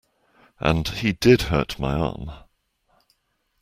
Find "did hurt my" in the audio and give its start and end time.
1.11-1.93